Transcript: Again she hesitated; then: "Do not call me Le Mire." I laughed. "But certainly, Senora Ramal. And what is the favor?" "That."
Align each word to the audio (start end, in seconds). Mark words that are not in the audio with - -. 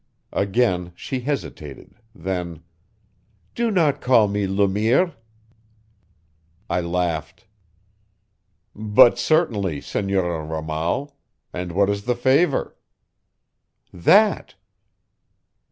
Again 0.33 0.93
she 0.95 1.19
hesitated; 1.19 1.93
then: 2.15 2.63
"Do 3.53 3.69
not 3.69 4.01
call 4.01 4.27
me 4.27 4.47
Le 4.47 4.67
Mire." 4.67 5.13
I 6.67 6.81
laughed. 6.81 7.45
"But 8.75 9.19
certainly, 9.19 9.79
Senora 9.79 10.43
Ramal. 10.43 11.15
And 11.53 11.71
what 11.73 11.87
is 11.87 12.05
the 12.05 12.15
favor?" 12.15 12.75
"That." 13.93 14.55